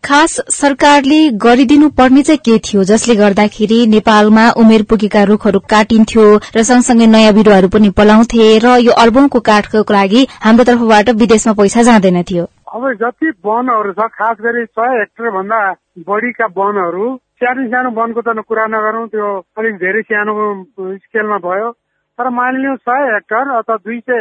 [0.05, 2.83] खास सरकारले गरिदिनु पर्ने चाहिँ के थियो?
[2.85, 6.27] जसले गर्दाखेरि नेपालमा उमेर पुगेका रुखहरू काटिन्थ्यो
[6.57, 11.83] र सँगसँगै नयाँ बिरूवाहरू पनि पलाउँथे र यो अर्बौंको काठको लागि हाम्रो तर्फबाट विदेशमा पैसा
[11.89, 12.45] जाँदैन थियो।
[12.77, 15.59] अब जति वनहरू छ खास गरी सय हेक्टर भन्दा
[16.07, 17.05] बढीका वनहरू
[17.41, 20.33] सानो सानो वनको त कुरा नगरौँ त्यो अलिक धेरै सानो
[20.97, 21.71] स्केलमा भयो।
[22.19, 24.21] तर मानिलिउँ सय हेक्टर अथवा दुई सय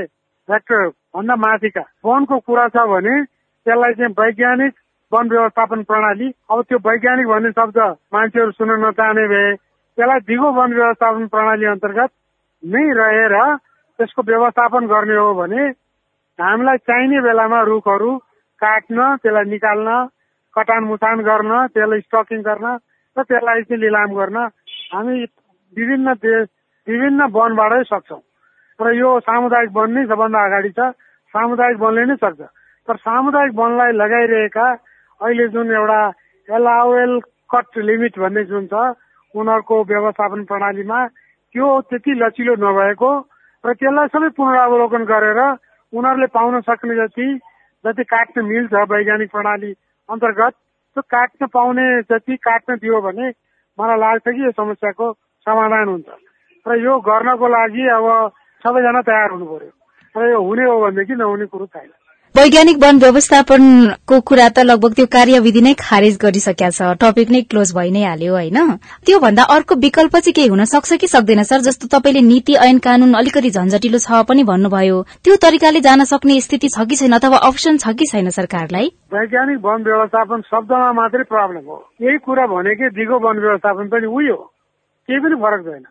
[0.49, 4.73] हेक्टर भन्दा माथिका वनको कुरा छ भने त्यसलाई चाहिँ वैज्ञानिक
[5.11, 7.79] वन व्यवस्थापन प्रणाली अब त्यो वैज्ञानिक भन्ने शब्द
[8.13, 12.11] मान्छेहरू सुन्न नचाहने भए त्यसलाई दिगो वन व्यवस्थापन प्रणाली अन्तर्गत
[12.63, 13.35] नै रहेर
[13.99, 15.67] त्यसको व्यवस्थापन गर्ने हो भने
[16.39, 18.15] हामीलाई चाहिने बेलामा रुखहरू
[18.61, 19.89] काट्न त्यसलाई निकाल्न
[20.55, 22.67] कटान मुटान गर्न त्यसलाई स्टकिङ गर्न
[23.17, 24.37] र त्यसलाई चाहिँ लिलाम गर्न
[24.91, 25.23] हामी
[25.73, 26.47] विभिन्न देश
[26.87, 28.21] विभिन्न वनबाटै सक्छौँ।
[28.79, 30.79] र यो सामुदायिक वन नै सबभन्दा अगाडि छ।
[31.33, 32.41] सामुदायिक वनले नै सक्छ।
[32.87, 34.67] तर सामुदायिक वनलाई लगाइरहेका
[35.21, 36.01] अहिले जुन एउटा
[36.49, 37.13] एलावेल
[37.49, 38.83] कट लिमिट भन्ने जुन छ
[39.35, 40.99] उनीहरूको व्यवस्थापन प्रणालीमा
[41.55, 43.11] त्यो त्यति लचिलो नभएको
[43.63, 45.39] र त्यसलाई सबै पुनरावलोकन गरेर
[45.93, 47.27] उनीहरूले पाउन सक्ने जति
[47.85, 49.71] जति काट्न मिल्छ वैज्ञानिक प्रणाली
[50.09, 50.53] अन्तर्गत
[50.95, 53.29] त्यो काट्न पाउने जति काट्न दियो भने
[53.77, 55.11] मलाई लाग्छ कि यो समस्याको
[55.45, 56.09] समाधान हुन्छ।
[56.65, 58.05] र यो गर्नको लागि अब
[58.63, 59.73] सबैजना तयार हुनु पर्यो।
[60.15, 61.89] र यो हुने हो भनेदेखि नहुने कुरो छैन।
[62.35, 67.69] वैज्ञानिक वन व्यवस्थापनको कुरा त लगभग त्यो कार्यविधि नै खारेज गरिसकेका छ। टपिक नै क्लोज
[67.71, 68.57] भइ नै हाल्यो होइन?
[69.07, 71.63] त्यो भन्दा अर्को विकल्प चाहिँ केही हुन सक्छ कि सक्दैन सर?
[71.67, 76.67] जस्तो तपाईँले नीति ऐन कानून अलिकति झन्झटिलो छ पनि भन्नुभयो। त्यो तरिकाले जान सक्ने स्थिति
[76.75, 78.91] छ कि छैन अथवा अप्सन छ कि छैन सरकारलाई?
[79.15, 84.37] वैज्ञानिक वन व्यवस्थापन शब्दमा मात्रै प्रब्लम हो। यही कुरा भनेकै दिगो वन व्यवस्थापन पनि हो।
[85.07, 85.87] केही पनि फरक छैन।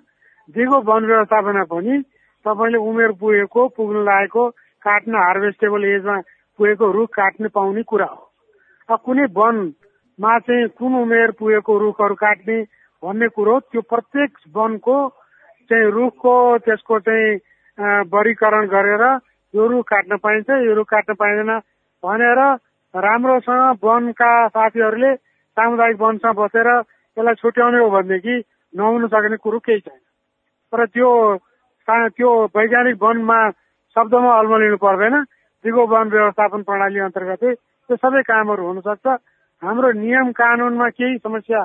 [0.58, 1.98] दिगो वन व्यवस्थापनमा पनि
[2.44, 4.48] तपाईँले उमेर पुगेको पुग्नु लागेको
[4.84, 6.20] काट्न हार्भेस्टेबल एजमा
[6.58, 12.58] पुगेको रुख काट्न पाउने कुरा हो। कुनै वनमा चाहिँ कुन उमेर पुगेको रुखहरू काट्ने
[13.02, 14.96] भन्ने कुरो त्यो प्रत्येक वनको
[15.70, 17.36] चाहिँ रुखको त्यसको चाहिँ
[18.12, 19.04] वर्गीकरण गरेर
[19.54, 21.52] यो रुख काट्न पाइन्छ यो रुख काट्न पाइँदैन
[22.02, 22.40] भनेर
[22.94, 25.14] राम्रोसँग वनका साथीहरूले
[25.56, 28.36] सामुदायिक वनसँग बसेर त्यसलाई छुट्याउने हो भनेदेखि
[28.74, 29.98] नहुन सक्ने कुरो केही छैन।
[30.72, 31.10] तर त्यो
[31.86, 33.38] त्यो वैज्ञानिक वनमा
[33.96, 35.14] शब्दमा अल्मलिनु पर्दैन।
[35.64, 39.06] दिगो वन व्यवस्थापन प्रणाली अन्तर्गतै त्यो सबै कामहरू हुन सक्छ
[39.62, 41.62] हाम्रो नियम कानुनमा केही समस्या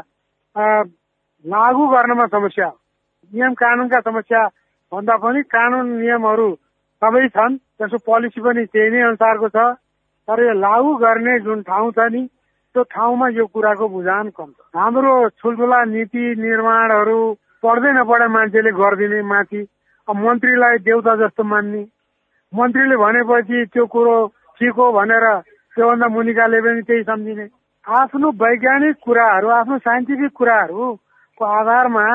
[1.46, 2.70] लागू गर्नमा समस्या
[3.32, 4.42] नियम कानुनका समस्या
[4.92, 6.50] भन्दा पनि कानुन नियमहरू
[7.02, 9.66] सबै छन्। त्यसको पोलिसी पनि त्यही नै अनुसारको छ।
[10.28, 12.24] तर यो लागू गर्ने जुन ठाउँ छ नि
[12.76, 17.20] त्यो ठाउँमा यो कुराको बुझान कम छ। हाम्रो ठुल्ठुला नीति निर्माणहरू
[17.64, 19.62] पढ्दै नपढे मान्छेले गरिदिने माथि
[20.08, 21.82] मन्त्रीलाई देउता जस्तो मान्ने
[22.54, 24.16] मन्त्रीले भनेपछि त्यो कुरो
[24.60, 25.26] ठिक हो भनेर
[25.76, 27.46] त्योभन्दा मुनिकाले पनि त्यही सम्झिने।
[27.86, 32.06] आफ्नो वैज्ञानिक कुराहरू आफ्नो साइन्टिफिक कुराहरूको आधारमा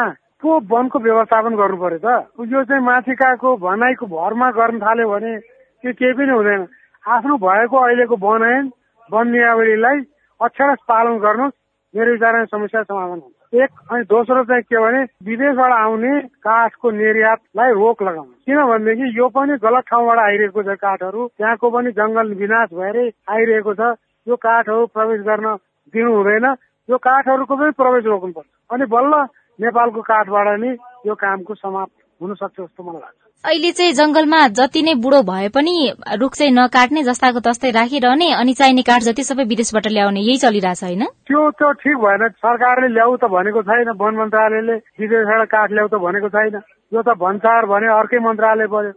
[0.42, 2.08] को वनको व्यवस्थापन गर्नु पर्यो त?
[2.52, 6.66] यो चाहिँ माथिकाको भनाइको भरमा गर्न थाल्यो भने त्यो केही पनि हुँदैन।
[7.04, 8.70] आफ्नो भएको अहिलेको वन ऐन
[9.10, 9.98] वन नियावलीलाई
[10.40, 11.56] अक्षर पालन गर्नुहोस्।
[11.94, 17.70] मेरो विचारमा समस्या समाधान हुन्छ एक अनि दोस्रो चाहिँ के भने विदेशबाट आउने काठको निर्यातलाई
[17.70, 23.06] रोक लगाउनु। किनभनेदेखि यो पनि गलत ठाउँबाट आइरहेको छ काठहरू। त्यहाँको पनि जङ्गल विनाश भएरै
[23.30, 23.80] आइरहेको छ।
[24.26, 25.46] यो काठहरू प्रवेश गर्न
[25.94, 26.46] दिनु हुँदैन।
[26.88, 29.12] यो काठहरूको पनि प्रवेश रोक्नुपर्छ। अनि बल्ल
[29.58, 30.72] नेपालको काठबाट नै
[31.06, 35.48] यो कामको समाप्त हुन सक्छ जस्तो मलाई लाग्छ। अहिले चाहिँ जंगलमा जति नै बुढो भए
[35.54, 35.74] पनि
[36.20, 40.82] रुख चाहिँ नकाट्ने जस्ताको तस्तै राखिरहने अनि चाहिने काठ जति सबै विदेशबाट ल्याउने यही चलिरहेछ
[40.84, 41.04] होइन?
[41.28, 46.00] त्यो त ठिक भएन। सरकारले ल्याउ त भनेको छैन वन मन्त्रालयले विदेशबाट काठ ल्याउ त
[46.06, 46.56] भनेको छैन।
[46.92, 48.92] यो त भन्सार भने अर्कै मन्त्रालय पर्यो।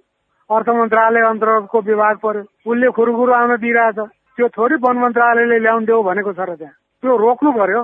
[0.50, 4.00] अर्थ मन्त्रालय अन्तर्गतको विभाग पर्यो। उसले खुरुखुरु आउन दिइरहेछ।
[4.38, 7.82] त्यो थोरै वन मन्त्रालयले ल्याउनु देऊ भनेको छ र त्यहाँ। त्यो रोक्नु पर्यो।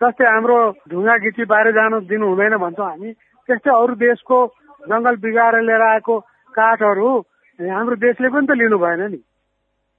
[0.00, 3.10] जस्तै हाम्रो ढुङ्गा गिटी बाहिर जानु दिनु हुँदैन भन्छौँ हामी।
[3.44, 4.38] त्यस्तै अरू देशको
[4.80, 6.18] जङ्गल बिगाएर लिएर आएको
[6.54, 7.10] काठहरू
[7.58, 9.20] हाम्रो देशले पनि त लिनु भएन नि।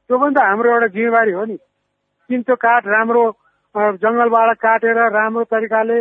[0.10, 1.58] त्यो पनि त हाम्रो एउटा जिम्मेवारी हो नि।
[2.30, 3.24] किन त्यो काठ राम्रो
[3.76, 6.00] जङ्गलबाट काटेर राम्रो तरिकाले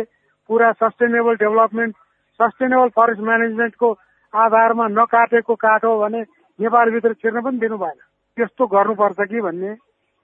[0.49, 1.95] पुरा सस्टेनेबल डेभलपमेन्ट
[2.39, 3.89] सस्टेनेबल फरेस्ट म्यानेजमेन्टको
[4.33, 6.21] आधारमा नकाटेको काठ हो भने
[6.59, 7.97] नेपालभित्र छिर्न पनि दिनु भएन।
[8.37, 9.71] त्यस्तो गर्नुपर्छ कि भन्ने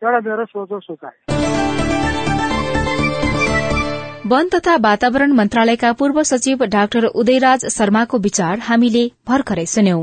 [0.02, 1.35] एउटा मेरो सोचो सोचाइ
[4.28, 10.00] वन तथा वातावरण मन्त्रालयका पूर्व सचिव डाक्टर उदयराज शर्माको विचार हामीले भर्खरै सुन्यौं।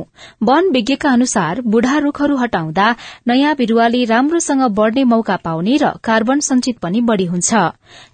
[0.49, 2.87] वन विज्ञका अनुसार बुढा रूखहरू हटाउँदा
[3.29, 7.51] नयाँ बिरूवाले राम्रोसँग बढ़ने मौका पाउने र कार्बन संचित पनि बढ़ी हुन्छ।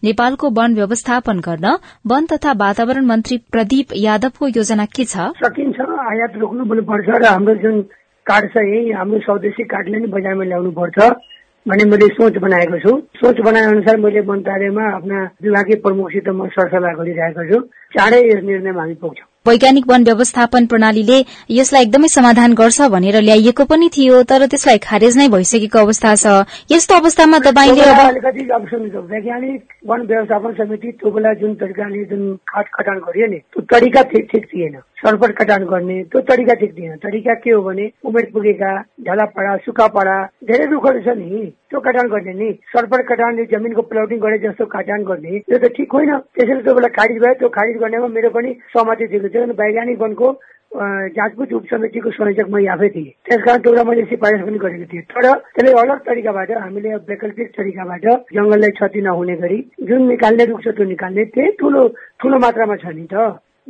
[0.04, 5.28] नेपालको वन व्यवस्थापन गर्न वन तथा वातावरण मन्त्री प्रदीप यादवको योजना के छ?
[5.44, 5.76] सकिन्छ
[6.08, 7.82] आयात रोक्नु पर्छ र हाम्रो जुन
[8.26, 10.98] काठ छ यही हाम्रो स्वदेशी काठले नै बजारमा ल्याउनु पर्छ।
[11.68, 16.92] भन्ने मैले सोच बनाएको छु। सोच बनाए अनुसार मैले मन्त्रालयमा आफ्ना विभागीय प्रमुखसित म सरसल्लाह
[16.92, 17.60] गरिरहेको छु।
[17.92, 21.18] चाँडै यस निर्णयमा हामी पुग्छौँ। वैज्ञानिक वन व्यवस्थापन प्रणालीले
[21.50, 26.34] यसलाई एकदमै समाधान गर्छ भनेर ल्याइएको पनि थियो तर त्यसलाई खारेज नै भइसकेको अवस्था छ।
[26.72, 28.66] यस्तो अवस्थामा तपाईँले अलिकति अब
[29.12, 34.02] वैज्ञानिक वन व्यवस्थापन समिति त्यो बेला जुन तरिकाले जुन खाट खटान गरियो नि त्यो तरिका
[34.12, 38.70] ठिक थिएन। सडपट कटान गर्ने त्यो तरिका ठिक थिएन। तरिका के हो भने उमेर पुगेका
[39.06, 40.16] झलापडा सुक्खापडा
[40.50, 45.04] धेरै रुखहरू छ नि त्यो कटान गर्ने नि। सडपट कटानले जमिनको प्लटिङ गरे जस्तो कटान
[45.08, 48.50] गर्ने यो त ठिक होइन। त्यसैले त्यो बेला खारिज भयो। त्यो खारिज गर्नेमा मेरो पनि
[48.74, 50.28] सहमति थियो वैज्ञानिक वनको
[51.16, 55.26] जाँचबुझ उपसमितिको संयोजक मै आफै थिएँ। त्यस कारण त्यो मैले सिफारिस पनि गरेको थिएँ। तर
[55.56, 58.04] त्यसले अलग तरिकाबाट हामीले वैकल्पिक तरिकाबाट
[58.36, 61.82] जङ्गललाई क्षति नहुने गरी जुन निकाल्ने रुख छ त्यो निकाल्ने त्यही ठुलो
[62.20, 63.16] ठुलो मात्रामा छ नि त।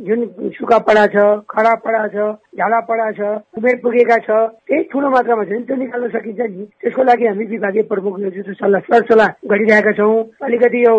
[0.07, 0.21] जुन
[0.55, 3.21] सुक्खापडा छ खडापडा छ झालापडा छ
[3.59, 4.29] उमेर पुगेका छ
[4.67, 8.19] त्यही ठुलो मात्रामा छ त्यो निकाल्न सकिन्छ नि। त्यसको लागि हामी विभागीय प्रमुख
[8.59, 10.15] सल्लाह सरसल्लाह गरिरहेका छौँ।
[10.47, 10.95] अलिकति यो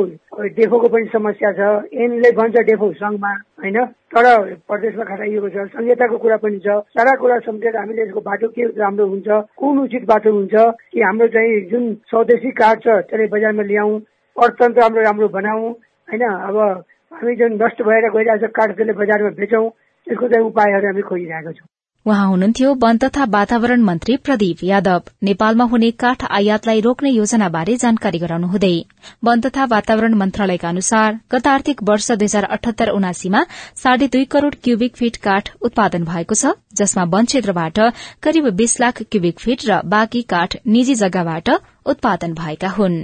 [0.59, 1.61] डेफोको पनि समस्या छ।
[1.97, 3.33] एनले भन्छ डेफो सङ्घमा
[3.65, 3.79] होइन?
[4.13, 4.27] तर
[4.69, 9.07] प्रदेशमा खटाइएको छ। संहिताको कुरा पनि छ। सारा कुरा सम्झेर हामीले यसको बाटो के राम्रो
[9.07, 10.55] हुन्छ कुन उचित बाटो हुन्छ
[10.93, 14.01] कि हाम्रो चाहिँ जुन स्वदेशी कार्ड छ त्यसलाई बजारमा ल्याउँ
[14.37, 16.23] अर्थतन्त्र हाम्रो राम्रो बनाऊ होइन?
[16.23, 19.69] अब हामी जुन नष्ट भएर गइरहेको छ काठ त्यसले बजारमा बेचौँ
[20.07, 21.69] त्यसको चाहिँ उपायहरू हामी खोजिरहेका छौँ।
[22.07, 28.19] उहाँ हुनुहुन्थ्यो वन तथा वातावरण मन्त्री प्रदीप यादव। नेपालमा हुने काठ आयातलाई रोक्ने योजनाबारे जानकारी
[28.19, 28.73] गराउनुहुँदै
[29.25, 33.45] वन तथा वातावरण मन्त्रालयका अनुसार गत आर्थिक वर्ष दुई हजार अठहत्तर उनासीमा
[33.85, 37.81] साढे दुई करोड़ क्यूबिक फीट काठ उत्पादन भएको छ जसमा वन क्षेत्रबाट
[38.23, 42.97] करिब बीस लाख क्यूबिक फीट र बाँकी काठ निजी जग्गाबाट उत्पादन भएका हुन्।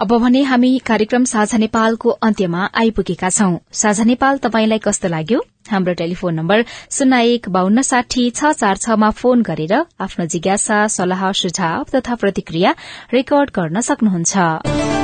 [0.00, 5.40] अब भने हामी कार्यक्रम साझा नेपालको अन्त्यमा आइपुगेका छौं। साझा नेपाल तपाईंलाई कस्तो लाग्यो?
[5.70, 11.30] हाम्रो टेलिफोन नम्बर शून्य एक बान्न साठी छ चार छमा फोन गरेर आफ्नो जिज्ञासा सल्लाह
[11.42, 12.74] सुझाव तथा प्रतिक्रिया
[13.14, 15.03] रेकर्ड गर्न सक्नुहुन्छ।